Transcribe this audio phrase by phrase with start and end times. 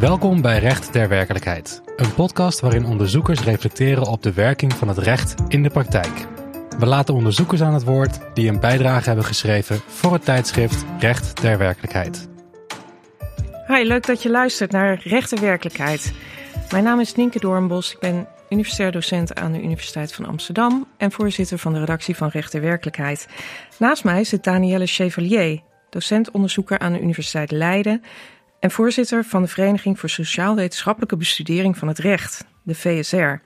[0.00, 4.98] Welkom bij Recht ter Werkelijkheid, een podcast waarin onderzoekers reflecteren op de werking van het
[4.98, 6.26] recht in de praktijk.
[6.78, 11.36] We laten onderzoekers aan het woord die een bijdrage hebben geschreven voor het tijdschrift Recht
[11.36, 12.28] ter Werkelijkheid.
[13.66, 16.12] Hi, leuk dat je luistert naar Recht ter Werkelijkheid.
[16.70, 21.12] Mijn naam is Nienke Doornbos, ik ben universitair docent aan de Universiteit van Amsterdam en
[21.12, 23.28] voorzitter van de redactie van Recht ter Werkelijkheid.
[23.78, 28.02] Naast mij zit Danielle Chevalier, docent-onderzoeker aan de Universiteit Leiden
[28.60, 33.16] en voorzitter van de Vereniging voor Sociaal-Wetenschappelijke Bestudering van het Recht, de VSR.
[33.16, 33.38] Uh,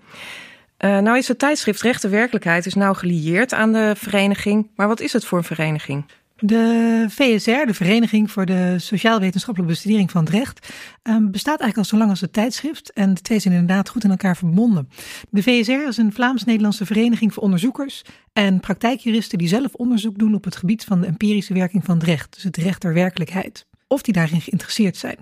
[0.79, 5.13] nou is het tijdschrift Recht ter is nou gelieerd aan de vereniging, maar wat is
[5.13, 6.05] het voor een vereniging?
[6.45, 10.69] De VSR, de Vereniging voor de Sociaal-Wetenschappelijke Bestudering van het Recht,
[11.03, 14.05] um, bestaat eigenlijk al zo lang als het tijdschrift en de twee zijn inderdaad goed
[14.05, 14.89] in elkaar verbonden.
[15.31, 20.45] De VSR is een Vlaams-Nederlandse vereniging voor onderzoekers en praktijkjuristen die zelf onderzoek doen op
[20.45, 24.03] het gebied van de empirische werking van het recht, dus het recht der werkelijkheid, of
[24.03, 25.17] die daarin geïnteresseerd zijn.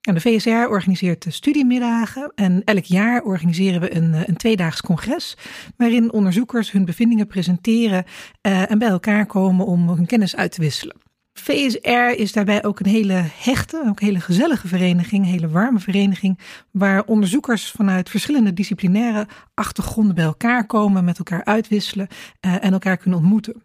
[0.00, 5.36] En de VSR organiseert studiemiddagen en elk jaar organiseren we een, een tweedaags congres
[5.76, 8.04] waarin onderzoekers hun bevindingen presenteren
[8.42, 10.96] uh, en bij elkaar komen om hun kennis uit te wisselen.
[11.32, 16.38] VSR is daarbij ook een hele hechte, ook hele gezellige vereniging, een hele warme vereniging,
[16.70, 22.08] waar onderzoekers vanuit verschillende disciplinaire achtergronden bij elkaar komen, met elkaar uitwisselen
[22.46, 23.62] uh, en elkaar kunnen ontmoeten.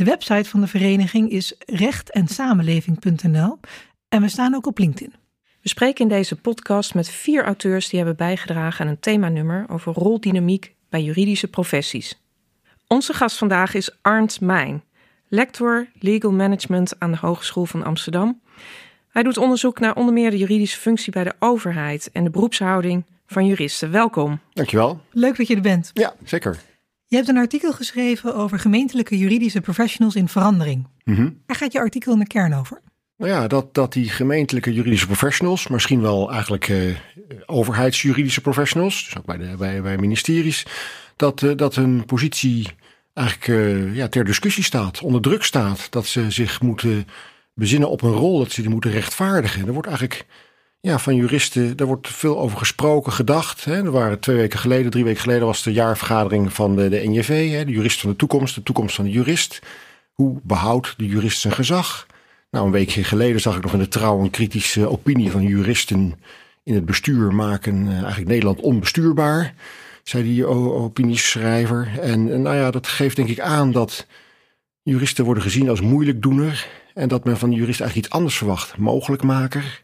[0.00, 3.58] De website van de vereniging is rechtenSamenleving.nl
[4.08, 5.14] en we staan ook op LinkedIn.
[5.62, 9.92] We spreken in deze podcast met vier auteurs die hebben bijgedragen aan een themanummer over
[9.92, 12.20] roldynamiek bij juridische professies.
[12.86, 14.82] Onze gast vandaag is Arndt Mijn,
[15.28, 18.40] lector Legal Management aan de Hogeschool van Amsterdam.
[19.08, 23.04] Hij doet onderzoek naar onder meer de juridische functie bij de overheid en de beroepshouding
[23.26, 23.90] van juristen.
[23.90, 24.40] Welkom.
[24.52, 25.00] Dankjewel.
[25.10, 25.90] Leuk dat je er bent.
[25.94, 26.58] Ja, zeker.
[27.10, 30.86] Je hebt een artikel geschreven over gemeentelijke juridische professionals in verandering.
[31.04, 31.42] Mm -hmm.
[31.46, 32.80] Waar gaat je artikel in de kern over?
[33.16, 36.96] Nou ja, dat, dat die gemeentelijke juridische professionals, misschien wel eigenlijk uh,
[37.46, 40.66] overheidsjuridische professionals, dus ook bij, de, bij, bij ministeries,
[41.16, 42.68] dat, uh, dat hun positie
[43.14, 45.86] eigenlijk uh, ja, ter discussie staat, onder druk staat.
[45.90, 47.06] Dat ze zich moeten
[47.54, 49.66] bezinnen op een rol, dat ze die moeten rechtvaardigen.
[49.66, 50.26] Er wordt eigenlijk
[50.80, 53.64] ja, van juristen, daar wordt veel over gesproken, gedacht.
[53.64, 53.84] Hè.
[53.84, 57.50] Er waren twee weken geleden, drie weken geleden was de jaarvergadering van de, de NJV,
[57.50, 59.60] hè, de jurist van de toekomst, de toekomst van de jurist.
[60.12, 62.06] Hoe behoudt de jurist zijn gezag?
[62.50, 66.14] Nou, een weekje geleden zag ik nog in de trouw een kritische opinie van juristen
[66.64, 69.54] in het bestuur maken uh, eigenlijk Nederland onbestuurbaar,
[70.02, 71.98] zei die opinieschrijver.
[72.00, 74.06] En nou ja, dat geeft denk ik aan dat
[74.82, 78.76] juristen worden gezien als moeilijkdoener en dat men van de jurist eigenlijk iets anders verwacht,
[78.76, 79.82] mogelijkmaker.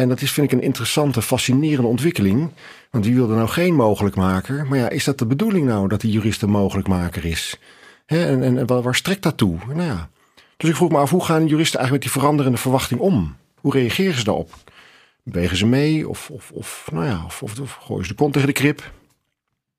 [0.00, 2.50] En dat is, vind ik, een interessante, fascinerende ontwikkeling.
[2.90, 4.66] Want wie wil er nou geen mogelijkmaker?
[4.66, 7.58] Maar ja, is dat de bedoeling nou dat die jurist een mogelijkmaker is?
[8.06, 9.58] En, en, waar strekt dat toe?
[9.66, 10.10] Nou ja,
[10.56, 13.36] dus ik vroeg me af, hoe gaan juristen eigenlijk met die veranderende verwachting om?
[13.60, 14.54] Hoe reageren ze daarop?
[15.22, 18.32] Bewegen ze mee of, of, of, nou ja, of, of, of gooien ze de kont
[18.32, 18.92] tegen de krip?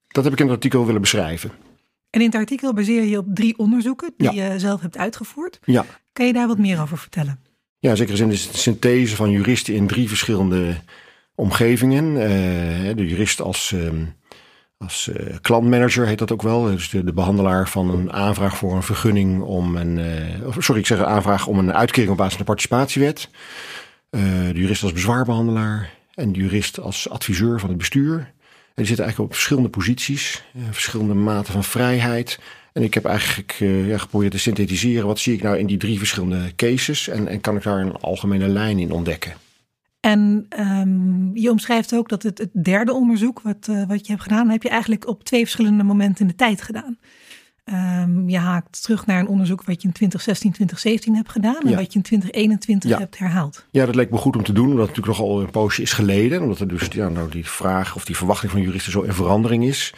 [0.08, 1.52] Dat heb ik in het artikel willen beschrijven.
[2.10, 4.52] En in het artikel baseer je op drie onderzoeken die ja.
[4.52, 5.60] je zelf hebt uitgevoerd.
[5.64, 5.86] Ja.
[6.14, 7.40] Kan je daar wat meer over vertellen?
[7.82, 10.76] Ja, zeker in de synthese van juristen in drie verschillende
[11.36, 12.06] omgevingen.
[12.06, 13.72] Uh, de jurist als...
[13.72, 13.92] Uh,
[14.78, 16.64] als uh, klantmanager heet dat ook wel.
[16.64, 19.98] Dus de, de, behandelaar van een aanvraag voor een vergunning om een.
[19.98, 23.30] Uh, sorry, ik zeg een aanvraag om een uitkering op basis van de participatiewet.
[24.10, 25.90] De jurist als bezwaarbehandelaar.
[26.14, 28.18] En de jurist als adviseur van het bestuur.
[28.18, 28.28] En
[28.76, 32.40] die zitten eigenlijk op verschillende posities, verschillende maten van vrijheid.
[32.74, 33.52] En ik heb eigenlijk
[33.88, 35.08] ja, geprobeerd te synthetiseren.
[35.08, 37.08] Wat zie ik nou in die drie verschillende cases?
[37.08, 39.34] En, en kan ik daar een algemene lijn in ontdekken?
[40.00, 44.24] En um, je omschrijft ook dat het, het derde onderzoek wat, uh, wat je hebt
[44.24, 46.98] gedaan, heb je eigenlijk op twee verschillende momenten in de tijd gedaan.
[47.66, 51.70] Um, je haakt terug naar een onderzoek wat je in 2016, 2017 hebt gedaan en
[51.70, 51.76] Ja.
[51.76, 52.98] wat je in 2021 Ja.
[52.98, 53.66] hebt herhaald.
[53.72, 55.94] Ja, dat leek me goed om te doen, omdat het natuurlijk nogal een poosje is
[55.94, 56.42] geleden.
[56.42, 59.64] Omdat er dus ja, nou, die vraag of die verwachting van juristen zo in verandering
[59.64, 59.94] is.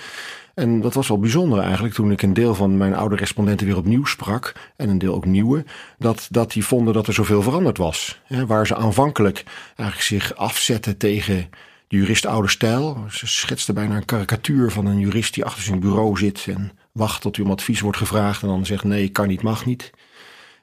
[0.53, 3.78] En dat was wel bijzonder eigenlijk toen ik een deel van mijn oude respondenten weer
[3.78, 4.53] opnieuw sprak.
[4.75, 5.66] En een deel ook nieuwe.
[5.97, 8.22] Dat, dat die vonden dat er zoveel veranderd was.
[8.24, 9.44] Hè, waar ze aanvankelijk
[9.75, 11.50] eigenlijk zich afzetten tegen
[11.88, 13.05] de jurist oude stijl.
[13.09, 16.46] Ze schetsten bijna een karikatuur van een jurist die achter zijn bureau zit.
[16.50, 18.41] En wacht tot u om advies wordt gevraagd.
[18.41, 19.91] En dan zegt nee, kan niet, mag niet.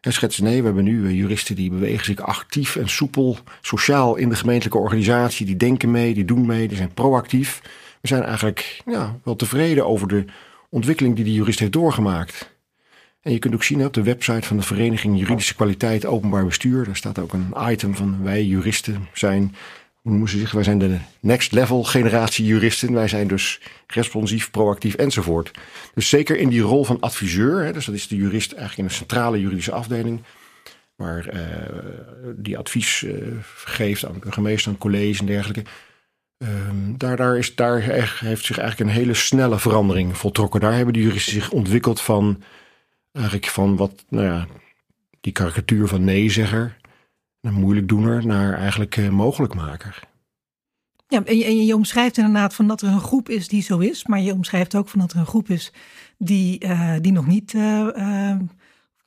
[0.01, 4.17] En schetsen nee, we hebben nu eh, juristen die bewegen zich actief en soepel, sociaal
[4.17, 5.47] in de gemeentelijke organisatie.
[5.47, 7.61] Die denken mee, die doen mee, die zijn proactief.
[8.01, 10.25] We zijn eigenlijk ja, wel tevreden over de
[10.69, 12.51] ontwikkeling die die jurist heeft doorgemaakt.
[13.21, 16.85] En je kunt ook zien op de website van de Vereniging Juridische Kwaliteit Openbaar Bestuur.
[16.85, 19.55] Daar staat ook een item van wij juristen zijn,
[19.95, 20.53] hoe noemen ze zich?
[20.53, 22.93] Wij zijn de next level generatie juristen.
[22.93, 25.51] Wij zijn dus responsief, proactief enzovoort.
[25.95, 28.85] Dus zeker in die rol van adviseur, hè, dus dat is de jurist eigenlijk in
[28.85, 30.23] een centrale juridische afdeling,
[30.97, 31.49] waar
[32.37, 33.07] die advies
[33.65, 35.71] geeft aan de burgemeester, aan college en dergelijke.
[36.41, 40.61] Ehm, daar, daar, is, daar heeft zich eigenlijk een hele snelle verandering voltrokken.
[40.61, 42.43] Daar hebben de juristen zich ontwikkeld van,
[43.13, 44.47] eigenlijk van wat, nou ja,
[45.21, 46.77] die karikatuur van nee-zegger,
[47.41, 50.09] een moeilijkdoener, naar eigenlijk uh, mogelijkmaker.
[51.09, 54.07] Ja, en je, je, omschrijft inderdaad van dat er een groep is die zo is,
[54.07, 55.73] maar je omschrijft ook van dat er een groep is
[56.19, 58.37] die, uh, die nog niet uh,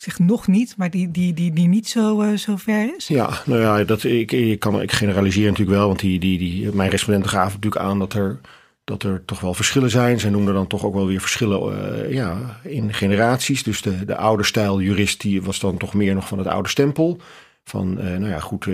[0.04, 3.08] zeg nog niet, maar die, die, die, die niet zo, uh, zo ver is?
[3.08, 6.72] Ja, nou ja, dat, ik, ik, kan, ik generaliseer natuurlijk wel, want die, die, die,
[6.74, 8.40] mijn respondenten gaven natuurlijk aan dat er,
[8.84, 10.20] dat er toch wel verschillen zijn.
[10.20, 11.74] Ze noemden dan toch ook wel weer verschillen
[12.06, 13.64] uh, ja, in generaties.
[13.64, 16.70] Dus de, de oude stijl jurist die was dan toch meer nog van het oude
[16.70, 17.20] stempel.
[17.64, 18.68] Van, uh, nou ja, goed,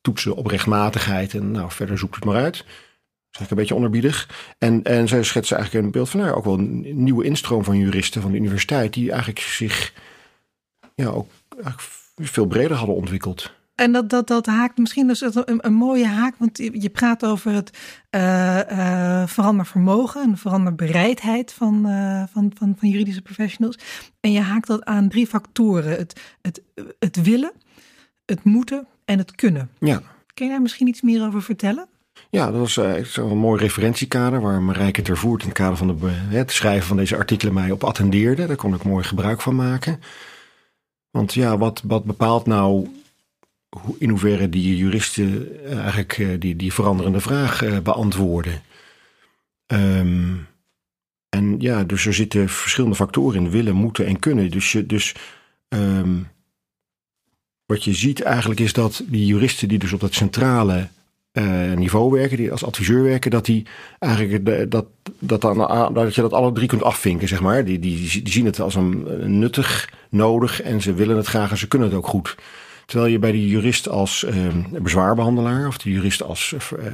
[0.00, 2.54] toetsen op rechtmatigheid en nou, verder zoekt het maar uit.
[2.54, 4.28] Is eigenlijk een beetje onderbiedig.
[4.58, 7.78] En, en zij schetsen eigenlijk een beeld van nou, ook wel een nieuwe instroom van
[7.78, 9.92] juristen van de universiteit, die eigenlijk zich
[10.94, 11.30] ja, ook
[12.16, 13.52] veel breder hadden ontwikkeld.
[13.74, 17.52] En dat, dat, dat haakt misschien dus een, een mooie haak, want je praat over
[17.52, 17.78] het
[18.10, 23.78] uh, uh, verandervermogen en veranderbereidheid van, uh, van, van, van juridische professionals.
[24.20, 26.62] En je haakt dat aan drie factoren: het, het,
[26.98, 27.52] het willen,
[28.24, 29.70] het moeten en het kunnen.
[29.78, 30.02] Ja.
[30.34, 31.88] Kun je daar misschien iets meer over vertellen?
[32.30, 32.76] Ja, dat was
[33.16, 37.16] een mooi referentiekader waar Marijke Tervoert in het kader van de, het schrijven van deze
[37.16, 38.46] artikelen mij op attendeerde.
[38.46, 40.00] Daar kon ik mooi gebruik van maken.
[41.14, 42.88] Want ja, wat, wat bepaalt nou
[43.98, 48.62] in hoeverre die juristen eigenlijk eh, die, die veranderende vraag eh, beantwoorden?
[49.66, 50.46] Um,
[51.28, 54.50] en ja, dus er zitten verschillende factoren in: willen, moeten en kunnen.
[54.50, 55.14] Dus, je, dus
[55.68, 56.28] um,
[57.66, 60.88] wat je ziet eigenlijk is dat die juristen die dus op dat centrale
[61.74, 63.66] niveau werken, die als adviseur werken, dat die
[63.98, 64.86] eigenlijk dat,
[65.18, 65.56] dat, dan,
[65.94, 67.64] dat je dat alle drie kunt afvinken, zeg maar.
[67.64, 69.06] Die, die, die zien het als een,
[69.38, 72.36] nuttig, nodig en ze willen het graag en ze kunnen het ook goed.
[72.86, 76.84] Terwijl je bij de jurist als uh, bezwaarbehandelaar of de jurist als uh,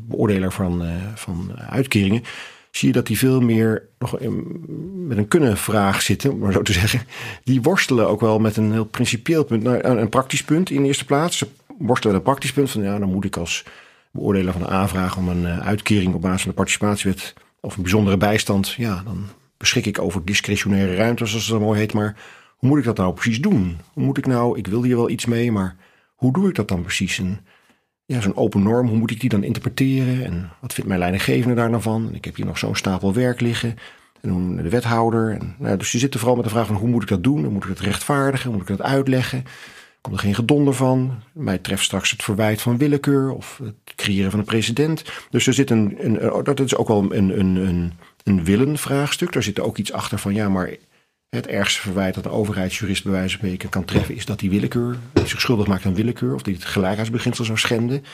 [0.00, 2.22] beoordeler van, uh, van uitkeringen,
[2.70, 4.64] zie je dat die veel meer nog in,
[5.06, 7.00] met een kunnen vraag zitten, om maar zo te zeggen.
[7.44, 10.80] Die worstelen ook wel met een heel principieel punt, nou, een, een praktisch punt in
[10.80, 11.38] de eerste plaats.
[11.38, 11.46] Ze
[11.78, 13.64] worstelen met een praktisch punt van ja, dan moet ik als
[14.12, 17.82] beoordelen van een aanvraag om een uh, uitkering op basis van de participatiewet of een
[17.82, 19.26] bijzondere bijstand, ja, dan
[19.56, 21.92] beschik ik over discretionaire ruimte, zoals het mooi heet.
[21.92, 22.16] Maar
[22.56, 23.78] hoe moet ik dat nou precies doen?
[23.92, 25.76] Hoe moet ik nou, ik wil hier wel iets mee, maar
[26.14, 27.22] hoe doe ik dat dan precies?
[28.04, 30.24] Ja, zo'n open norm, hoe moet ik die dan interpreteren?
[30.24, 32.08] En wat vindt mijn leidinggevende daar nou van?
[32.08, 33.76] En ik heb hier nog zo'n stapel werk liggen.
[34.20, 35.30] En de wethouder.
[35.30, 37.52] En, nou, dus je zit vooral met de vraag van hoe moet ik dat doen?
[37.52, 38.52] Moet ik dat rechtvaardigen?
[38.52, 39.44] Moet ik dat uitleggen?
[40.00, 41.22] Komt er geen gedonder van.
[41.32, 45.04] Mij treft straks het verwijt van willekeur of het creëren van een president.
[45.30, 47.92] Dus er zit een, een oh, dat is ook wel een, een, een,
[48.22, 49.32] een willenvraagstuk.
[49.32, 50.70] Daar zit ook iets achter van ja, maar
[51.28, 54.50] het ergste verwijt dat een overheidsjurist bij wijze van spreken kan treffen, is dat die
[54.50, 58.04] willekeur, zich schuldig maakt aan willekeur, of die het gelijkheidsbeginsel zou schenden.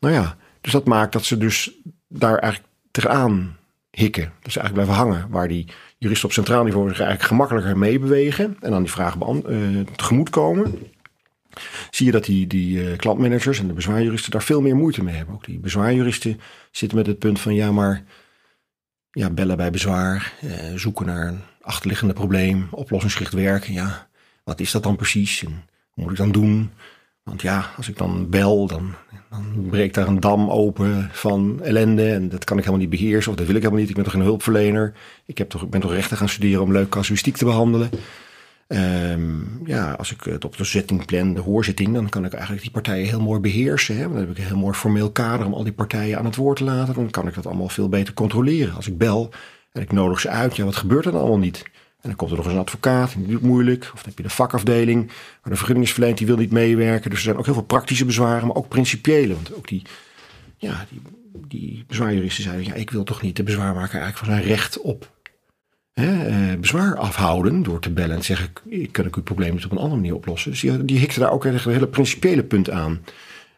[0.00, 1.70] Nou ja, dus dat maakt dat ze dus
[2.08, 3.56] daar eigenlijk tegenaan
[3.90, 4.32] hikken.
[4.42, 5.30] Dus eigenlijk blijven hangen.
[5.30, 5.66] Waar die
[5.98, 10.78] juristen op centraal niveau zich eigenlijk gemakkelijker meebewegen en dan die vragen uh, tegemoet komen
[11.96, 15.14] zie je dat die, die uh, klantmanagers en de bezwaarjuristen daar veel meer moeite mee
[15.14, 15.34] hebben.
[15.34, 16.40] Ook die bezwaarjuristen
[16.70, 18.04] zitten met het punt van ja, maar
[19.10, 23.72] ja, bellen bij bezwaar, uh, zoeken naar een achterliggende probleem, oplossingsgericht werken.
[23.72, 24.08] Ja,
[24.44, 26.70] wat is dat dan precies en hoe moet ik dan doen?
[27.22, 28.94] Want ja, als ik dan bel, dan,
[29.30, 32.12] dan breekt daar een dam open van ellende.
[32.12, 33.30] En dat kan ik helemaal niet beheersen.
[33.30, 33.90] Of dat wil ik helemaal niet.
[33.90, 34.92] Ik ben toch een hulpverlener.
[35.24, 37.90] Ik heb toch, ik ben toch rechten gaan studeren om leuk casuïstiek te behandelen.
[38.68, 42.62] Um, ja, als ik het op de zitting plan, de hoorzitting, dan kan ik eigenlijk
[42.62, 43.96] die partijen heel mooi beheersen.
[43.96, 44.02] Hè?
[44.02, 46.56] Dan heb ik een heel mooi formeel kader om al die partijen aan het woord
[46.56, 46.94] te laten.
[46.94, 48.74] Dan kan ik dat allemaal veel beter controleren.
[48.74, 49.32] Als ik bel
[49.72, 51.62] en ik nodig ze uit, ja, wat gebeurt er dan allemaal niet?
[52.00, 53.82] En dan komt er nog eens een advocaat, die doet moeilijk.
[53.84, 55.06] Of dan heb je de vakafdeling,
[55.42, 57.10] waar de vergunningsverlening die wil niet meewerken.
[57.10, 59.34] Dus er zijn ook heel veel praktische bezwaren, maar ook principiële.
[59.34, 59.82] Want ook die,
[60.56, 61.00] ja, die,
[61.48, 65.14] die bezwaarjuristen zeiden, ja, ik wil toch niet de bezwaarmaker eigenlijk van zijn recht op
[66.00, 68.52] hè, eh, bezwaar afhouden door te bellen en te zeggen:
[68.90, 70.50] kan ik uw probleem op een andere manier oplossen?
[70.50, 73.04] Dus die, die hikte daar ook echt een hele principiële punt aan.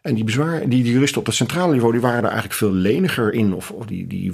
[0.00, 2.73] En die, bezwaar, die, die juristen op dat centrale niveau, die waren daar eigenlijk veel
[2.73, 3.54] leniger in.
[3.54, 4.33] Of, of die, die,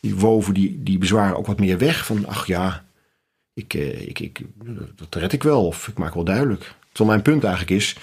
[0.00, 2.06] die woven die, die bezwaren ook wat meer weg.
[2.06, 2.84] Van, ach ja,
[3.54, 4.40] ik, eh, ik, ik,
[4.94, 5.66] dat red ik wel.
[5.66, 6.74] Of ik maak wel duidelijk.
[6.92, 7.96] Terwijl mijn punt eigenlijk is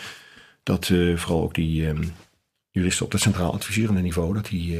[0.63, 2.13] dat uh, vooral ook die um,
[2.71, 4.79] juristen op dat centraal adviserende niveau, dat die,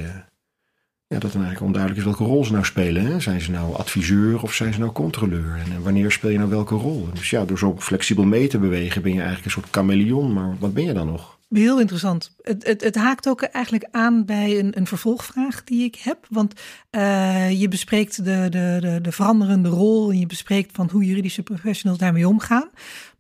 [1.08, 3.06] ja, dat dan eigenlijk onduidelijk is welke rol ze nou spelen.
[3.06, 3.20] Hè?
[3.20, 5.56] Zijn ze nou adviseur of zijn ze nou controleur?
[5.58, 7.10] En wanneer speel je nou welke rol?
[7.14, 10.34] Dus ja, door zo flexibel mee te bewegen ben je eigenlijk een soort chameleon.
[10.34, 11.36] Maar wat ben je dan nog?
[11.50, 12.36] Heel interessant.
[12.42, 16.26] Het, het, het, haakt ook eigenlijk aan bij een, een vervolgvraag die ik heb.
[16.30, 16.54] Want
[16.92, 21.44] uh, je bespreekt de, de, de, de, veranderende rol en je bespreekt van hoe juridische
[21.44, 22.70] professionals daarmee omgaan.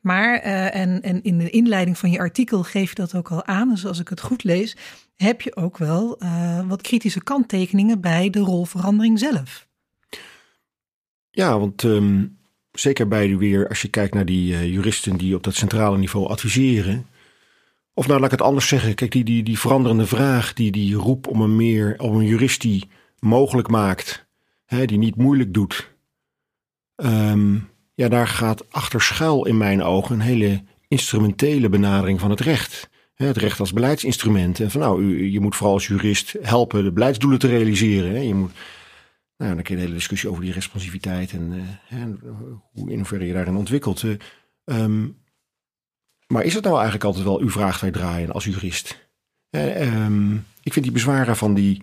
[0.06, 3.46] Maar, uh, en, en in de inleiding van je artikel geef je dat ook al
[3.46, 3.70] aan.
[3.70, 4.76] Dus als ik het goed lees,
[5.16, 9.68] heb je ook wel uh, wat kritische kanttekeningen bij de rolverandering zelf.
[11.32, 12.38] Ja, want um,
[12.72, 16.28] zeker bij weer, als je kijkt naar die uh, juristen die op dat centrale niveau
[16.28, 17.06] adviseren.
[17.94, 18.96] Of nou, laat ik het anders zeggen.
[18.96, 22.62] Kijk, die, die, die veranderende vraag, die, die roep om een meer, om een jurist
[22.62, 24.26] die mogelijk maakt,
[24.66, 25.94] hè, die niet moeilijk doet.
[26.96, 32.40] Um, ja, daar gaat achter schuil in mijn ogen een hele instrumentele benadering van het
[32.40, 32.90] recht.
[33.16, 34.60] Het recht als beleidsinstrument.
[34.60, 38.28] En van nou, u, je moet vooral als jurist helpen de beleidsdoelen te realiseren.
[38.28, 38.52] Je moet,
[39.38, 41.52] nou, dan kun je een hele discussie over die responsiviteit en,
[41.90, 42.04] uh,
[42.72, 44.04] hoe in hoeverre je daarin ontwikkelt.
[44.66, 45.18] Um,
[46.28, 49.10] maar is het nou eigenlijk altijd wel uw vraag draaien als jurist?
[49.50, 51.82] Um, ik vind die bezwaren van die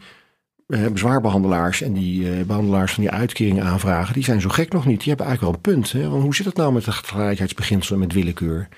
[0.92, 4.98] bezwaarbehandelaars en die uh, behandelaars van die uitkeringen aanvragen, die zijn zo gek nog niet.
[4.98, 5.92] Die hebben eigenlijk wel een punt.
[5.92, 6.08] Hè?
[6.08, 8.68] Want hoe zit het nou met het gelijkheidsbeginsel en met willekeur?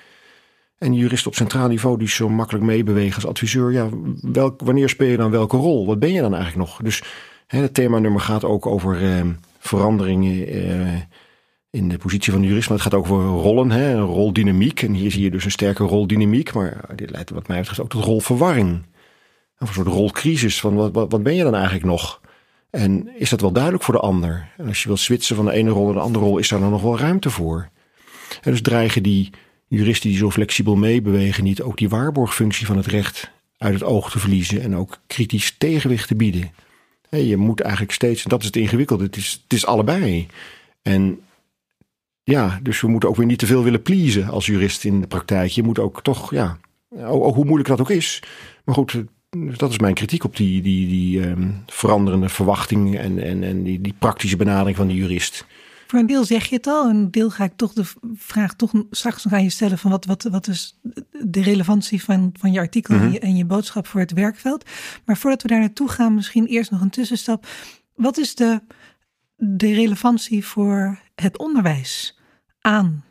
[0.77, 3.89] En juristen op centraal niveau die zo makkelijk meebewegen als adviseur, ja,
[4.57, 5.85] wanneer speel je dan welke rol?
[5.85, 6.79] Wat ben je dan eigenlijk nog?
[6.81, 7.03] Dus
[7.47, 9.21] hè, het themanummer gaat ook over uh,
[9.59, 10.47] veranderingen
[11.69, 14.81] in de positie van de jurist, maar het gaat ook over rollen, hè, roldynamiek.
[14.81, 17.89] En hier zie je dus een sterke roldynamiek, maar dit leidt wat mij betreft ook
[17.89, 18.81] tot rolverwarring.
[19.57, 22.21] Een soort rolcrisis van wat, wat, wat ben je dan eigenlijk nog?
[22.69, 24.51] En is dat wel duidelijk voor de ander?
[24.57, 26.59] En als je wilt switchen van de ene rol naar de andere rol, is daar
[26.59, 27.69] dan nog wel ruimte voor?
[28.41, 29.29] En dus dreigen die
[29.67, 34.11] juristen die zo flexibel meebewegen niet ook die waarborgfunctie van het recht uit het oog
[34.11, 36.51] te verliezen en ook kritisch tegenwicht te bieden.
[37.09, 40.27] Je moet eigenlijk steeds, en dat is het ingewikkelde, het is, het is allebei.
[40.81, 41.19] En
[42.23, 45.07] ja, dus we moeten ook weer niet te veel willen pleasen als jurist in de
[45.07, 45.51] praktijk.
[45.51, 46.57] Je moet ook toch, ja,
[46.89, 48.23] hoe moeilijk dat ook is.
[48.63, 49.03] Maar goed,
[49.57, 53.81] dat is mijn kritiek op die, die, die um, veranderende verwachting en, en, en die,
[53.81, 55.45] die praktische benadering van de jurist.
[55.87, 58.71] Voor een deel zeg je het al, een deel ga ik toch de vraag toch
[58.91, 60.79] straks nog aan je stellen van wat, wat, wat is
[61.11, 64.69] de relevantie van, van je artikel en, je, en je boodschap voor het werkveld.
[65.05, 67.47] Maar voordat we daar naartoe gaan, misschien eerst nog een tussenstap.
[67.95, 68.61] Wat is de,
[69.35, 72.19] de relevantie voor het onderwijs
[72.61, 73.03] aan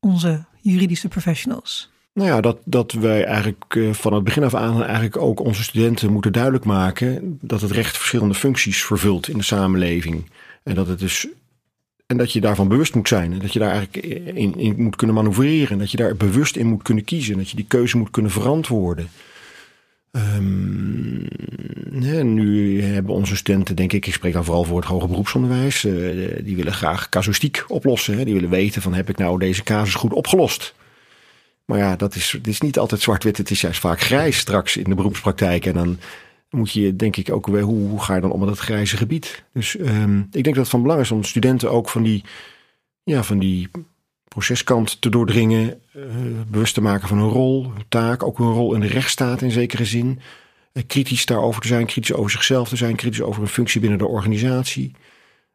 [0.00, 1.93] onze juridische professionals?
[2.14, 5.62] Nou ja, dat, dat wij eigenlijk uh, van het begin af aan eigenlijk ook onze
[5.62, 10.30] studenten moeten duidelijk maken dat het recht verschillende functies vervult in de samenleving.
[10.62, 11.28] En dat het dus.
[12.06, 13.32] En dat je daarvan bewust moet zijn.
[13.32, 14.06] En dat je daar eigenlijk
[14.36, 15.72] in, in moet kunnen manoeuvreren.
[15.72, 17.32] En dat je daar bewust in moet kunnen kiezen.
[17.32, 19.08] En dat je die keuze moet kunnen verantwoorden.
[20.10, 21.26] Um,
[22.34, 26.38] nu hebben onze studenten, denk ik, ik spreek dan vooral voor het hoger beroepsonderwijs, uh,
[26.44, 28.18] die willen graag casuïstiek oplossen.
[28.18, 28.24] Hè.
[28.24, 30.74] Die willen weten van heb ik nou deze casus goed opgelost?
[31.64, 33.36] Maar ja, dat is, het is niet altijd zwart-wit.
[33.36, 35.66] Het is juist vaak grijs straks in de beroepspraktijk.
[35.66, 35.98] En dan
[36.50, 38.96] moet je denk ik ook weer, hoe, hoe ga je dan om met dat grijze
[38.96, 39.44] gebied?
[39.52, 42.24] Dus um, ik denk dat het van belang is om studenten ook van die,
[43.02, 43.70] ja, van die
[44.28, 45.80] proceskant te doordringen.
[45.96, 46.04] Uh,
[46.48, 48.22] bewust te maken van hun rol, hun taak.
[48.22, 50.20] Ook hun rol in de rechtsstaat in zekere zin.
[50.72, 53.98] Uh, kritisch daarover te zijn, kritisch over zichzelf te zijn, kritisch over hun functie binnen
[53.98, 54.92] de organisatie.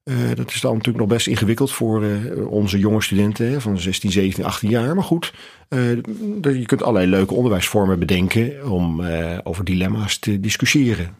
[0.03, 3.79] Uh, dat is dan natuurlijk nog best ingewikkeld voor uh, onze jonge studenten hè, van
[3.79, 4.95] 16, 17, 18 jaar.
[4.95, 5.33] Maar goed,
[5.69, 5.91] uh,
[6.41, 9.01] je kunt allerlei leuke onderwijsvormen bedenken om
[9.43, 11.15] over dilemma's te discussiëren.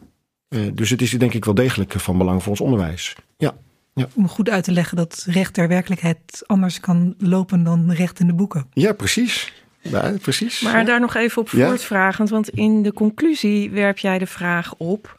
[0.74, 3.16] dus het is denk ik wel degelijk van belang voor ons onderwijs.
[3.36, 3.54] Ja.
[3.94, 4.08] Ja.
[4.14, 8.26] Om goed uit te leggen dat recht der werkelijkheid anders kan lopen dan recht in
[8.26, 8.66] de boeken.
[8.72, 9.52] Ja, precies.
[9.82, 10.60] Ja, precies.
[10.60, 15.18] Maar daar nog even op voortvragend, want in de conclusie werp jij de vraag op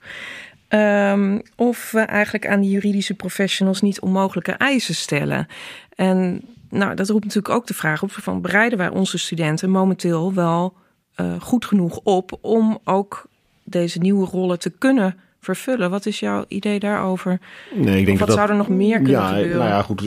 [0.74, 5.48] Um, of we eigenlijk aan die juridische professionals niet onmogelijke eisen stellen.
[5.96, 10.34] En nou, dat roept natuurlijk ook de vraag op: van bereiden wij onze studenten momenteel
[10.34, 10.74] wel
[11.22, 13.25] uh, goed genoeg op om ook
[13.63, 15.90] deze nieuwe rollen te kunnen vervullen?
[15.90, 17.40] Wat is jouw idee daarover?
[17.75, 19.58] Nee, ik denk wat dat zou er nog meer kunnen ja, gebeuren?
[19.58, 20.01] Nou ja, goed.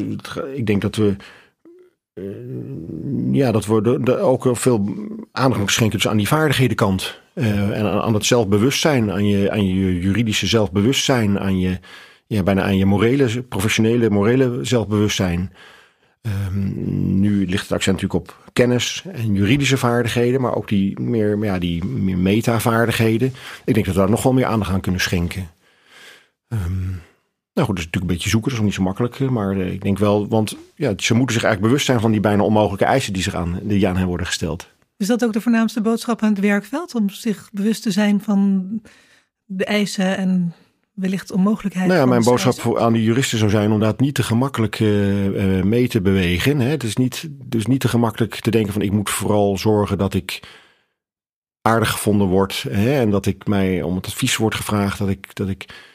[0.54, 1.16] Ik denk dat we
[2.14, 2.24] uh,
[3.32, 4.76] ja, dat er ook veel
[5.32, 7.22] aandacht moeten schenken dus aan die vaardighedenkant.
[7.34, 11.78] Uh, en aan het zelfbewustzijn, aan je, aan je juridische zelfbewustzijn, aan je,
[12.26, 15.52] ja, bijna aan je morele, professionele, morele zelfbewustzijn.
[16.48, 21.44] Um, nu ligt het accent natuurlijk op kennis en juridische vaardigheden, maar ook die meer,
[21.44, 23.32] ja, die meer metavaardigheden.
[23.64, 25.50] Ik denk dat we daar nog wel meer aandacht aan kunnen schenken.
[26.48, 27.00] Um,
[27.54, 29.20] nou goed, dat is natuurlijk een beetje zoeken, dat is nog niet zo makkelijk.
[29.20, 32.10] Eh, maar uh, ik denk wel, want ja, ze moeten zich eigenlijk bewust zijn van
[32.10, 34.68] die bijna onmogelijke eisen die, zich aan, die aan hen worden gesteld.
[34.96, 36.94] Is dat ook de voornaamste boodschap aan het werkveld?
[36.94, 38.68] Om zich bewust te zijn van
[39.44, 40.54] de eisen en
[40.92, 41.86] wellicht onmogelijkheid?
[41.88, 44.80] Nou ja, mijn boodschap voor, aan de juristen zou zijn om dat niet te gemakkelijk
[44.80, 46.60] uh, mee te bewegen.
[46.60, 46.68] Hè?
[46.68, 50.14] Het is niet, dus niet te gemakkelijk te denken van ik moet vooral zorgen dat
[50.14, 50.40] ik
[51.62, 52.64] aardig gevonden word.
[52.70, 53.00] Hè?
[53.00, 55.34] En dat ik mij om het advies wordt gevraagd dat ik...
[55.34, 55.92] Dat ik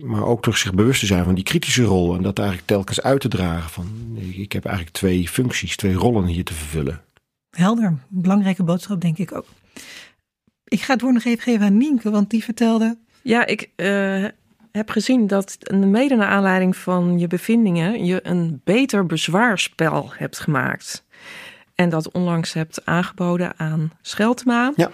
[0.00, 2.14] maar ook toch zich bewust te zijn van die kritische rol.
[2.14, 6.24] En dat eigenlijk telkens uit te dragen van ik heb eigenlijk twee functies, twee rollen
[6.24, 7.02] hier te vervullen.
[7.50, 9.46] Helder, belangrijke boodschap denk ik ook.
[10.64, 12.98] Ik ga het woord nog even geven aan Nienke, want die vertelde...
[13.22, 14.24] Ja, ik uh,
[14.72, 18.04] heb gezien dat mede naar aanleiding van je bevindingen...
[18.04, 21.04] je een beter bezwaarspel hebt gemaakt.
[21.74, 24.72] En dat onlangs hebt aangeboden aan Scheltema.
[24.76, 24.90] Ja.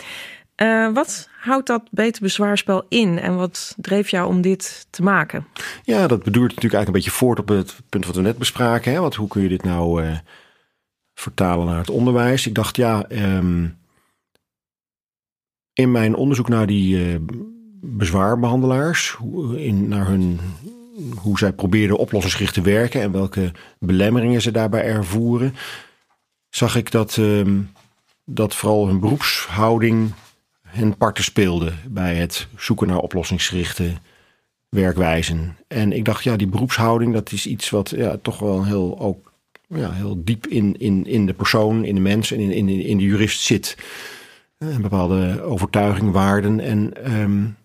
[0.62, 5.46] Uh, wat houdt dat beter bezwaarspel in en wat dreef jou om dit te maken?
[5.82, 8.92] Ja, dat bedoelt natuurlijk eigenlijk een beetje voort op het punt wat we net bespraken.
[8.92, 8.98] Hè?
[8.98, 10.18] Hoe kun je dit nou uh,
[11.14, 12.46] vertalen naar het onderwijs?
[12.46, 13.78] Ik dacht, ja, um,
[15.72, 17.16] in mijn onderzoek naar die uh,
[17.80, 19.16] bezwaarbehandelaars,
[19.56, 20.40] in, naar hun,
[21.16, 25.54] hoe zij probeerden oplossingsgericht te werken en welke belemmeringen ze daarbij ervoeren,
[26.48, 27.72] zag ik dat, um,
[28.24, 30.12] dat vooral hun beroepshouding
[30.74, 33.92] hen parten speelde bij het zoeken naar oplossingsgerichte
[34.68, 35.56] werkwijzen.
[35.68, 39.32] En ik dacht, ja, die beroepshouding, dat is iets wat ja, toch wel heel, ook,
[39.68, 42.98] ja, heel diep in, in, in de persoon, in de mens en in, in, in
[42.98, 43.76] de jurist zit.
[44.58, 46.60] Een bepaalde overtuiging, waarden.
[46.60, 47.56] En um,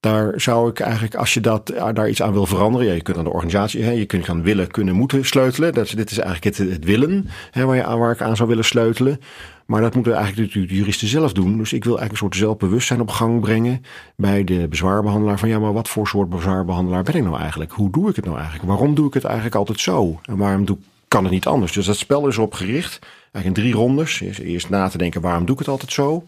[0.00, 3.16] daar zou ik eigenlijk, als je dat, daar iets aan wil veranderen, ja, je kunt
[3.16, 5.74] aan de organisatie, hè, je kunt gaan willen, kunnen, moeten sleutelen.
[5.74, 8.64] Dat, dit is eigenlijk het, het willen hè, waar, je, waar ik aan zou willen
[8.64, 9.20] sleutelen.
[9.66, 11.58] Maar dat moeten eigenlijk de, juristen zelf doen.
[11.58, 13.84] Dus ik wil eigenlijk een soort zelfbewustzijn op gang brengen
[14.16, 15.38] bij de bezwaarbehandelaar.
[15.38, 17.72] Van ja, maar wat voor soort bezwaarbehandelaar ben ik nou eigenlijk?
[17.72, 18.68] Hoe doe ik het nou eigenlijk?
[18.68, 20.20] Waarom doe ik het eigenlijk altijd zo?
[20.22, 20.78] En waarom doe,
[21.08, 21.72] kan het niet anders?
[21.72, 22.98] Dus dat spel is op gericht.
[23.32, 24.20] Eigenlijk in drie rondes.
[24.20, 26.26] Eerst na te denken, waarom doe ik het altijd zo?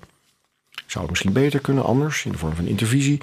[0.86, 3.20] Zou het misschien beter kunnen, anders, in de vorm van intervisie.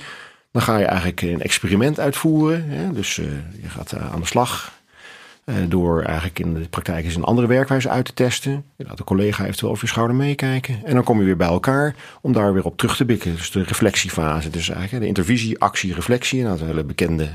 [0.52, 2.70] Dan ga je eigenlijk een experiment uitvoeren.
[2.70, 2.92] Hè?
[2.92, 3.26] Dus uh,
[3.62, 4.82] je gaat uh, aan de slag
[5.68, 8.64] door eigenlijk in de praktijk eens een andere werkwijze uit te testen.
[8.76, 10.82] Je laat de collega eventueel over je schouder meekijken.
[10.84, 13.36] En dan kom je weer bij elkaar om daar weer op terug te bikken.
[13.36, 14.50] Dus de reflectiefase.
[14.50, 16.44] Dus eigenlijk de intervisie, actie, reflectie.
[16.44, 17.30] Nou, dat hele bekende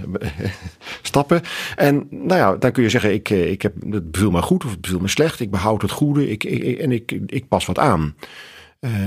[1.03, 1.43] stappen.
[1.77, 4.71] En nou ja, dan kun je zeggen, ik, ik heb, het beviel me goed of
[4.71, 5.41] het beviel me slecht.
[5.41, 6.45] Ik behoud het goede ik,
[6.81, 8.15] en ik, ik pas wat aan.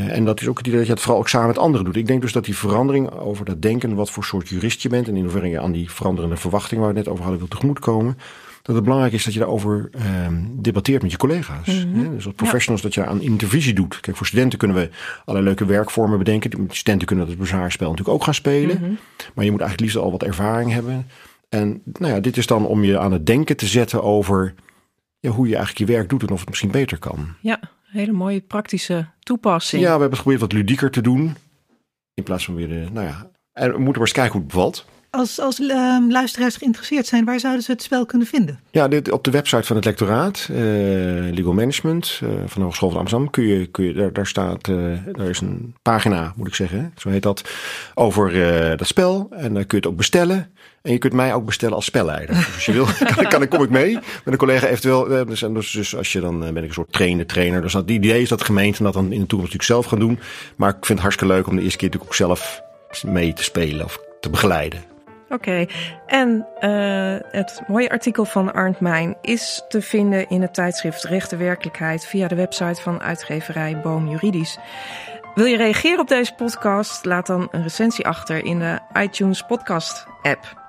[0.07, 1.95] En dat is ook het idee dat je het vooral ook samen met anderen doet.
[1.95, 5.07] Ik denk dus dat die verandering over dat denken, wat voor soort jurist je bent
[5.07, 7.49] en in hoeverre je aan die veranderende verwachting waar we het net over hadden wil
[7.49, 8.17] tegemoetkomen,
[8.61, 10.03] dat het belangrijk is dat je daarover uh,
[10.49, 11.67] debatteert met je collega's.
[11.67, 12.15] Mm -hmm.
[12.15, 12.87] Dus als professionals ja.
[12.87, 13.99] dat je aan intervisie doet.
[13.99, 14.89] Kijk, voor studenten kunnen we
[15.25, 16.67] allerlei leuke werkvormen bedenken.
[16.69, 18.77] Studenten kunnen dat bezwaarspel natuurlijk ook gaan spelen.
[18.77, 18.97] Mm -hmm.
[19.33, 21.07] Maar je moet eigenlijk liefst al wat ervaring hebben.
[21.49, 24.53] En nou ja, dit is dan om je aan het denken te zetten over
[25.19, 27.27] ja, hoe je eigenlijk je werk doet en of het misschien beter kan.
[27.41, 29.81] Ja, hele mooie praktische toepassing.
[29.81, 31.35] Ja, we hebben geprobeerd wat ludieker te doen.
[32.13, 33.29] In plaats van weer de, nou ja.
[33.53, 34.85] En we moeten maar eens kijken hoe het bevalt.
[35.11, 38.59] Als, als uh, luisteraars geïnteresseerd zijn, waar zouden ze het spel kunnen vinden?
[38.69, 40.57] Ja, dit, op de website van het lectoraat, uh,
[41.31, 44.65] Legal Management uh, van de Hogeschool van Amsterdam, kun je, kun je, daar, daar staat,
[45.11, 47.49] daar is een pagina, moet ik zeggen, zo heet dat,
[47.93, 48.31] over
[48.77, 49.27] dat spel.
[49.31, 50.51] En dan kun je het ook bestellen.
[50.81, 52.35] En je kunt mij ook bestellen als spelleider.
[52.35, 52.85] Dus als je wil,
[53.29, 55.25] kan, kom ik mee met een collega eventueel.
[55.25, 57.61] Dus, dus, dus als je dan ben ik een soort trainer, trainer.
[57.61, 60.19] Dus dat idee is dat gemeenten dat dan in de toekomst natuurlijk zelf gaan doen.
[60.55, 62.61] Maar ik vind het hartstikke leuk om de eerste keer natuurlijk ook zelf
[63.05, 64.90] mee te spelen of te begeleiden.
[65.31, 65.69] Oké, okay.
[66.05, 71.37] en uh, het mooie artikel van Arndt Mijn is te vinden in het tijdschrift Rechte
[71.37, 74.57] Werkelijkheid via de website van uitgeverij Boom Juridisch.
[75.35, 77.05] Wil je reageren op deze podcast?
[77.05, 80.59] Laat dan een recensie achter in de iTunes podcast app.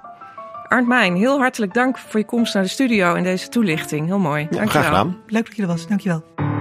[0.68, 4.07] Arndt Mijn, heel hartelijk dank voor je komst naar de studio en deze toelichting.
[4.07, 4.46] Heel mooi.
[4.51, 5.18] Ja, graag gedaan.
[5.27, 5.87] Leuk dat je er was.
[5.87, 6.52] Dankjewel.